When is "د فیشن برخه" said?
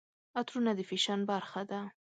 0.75-1.61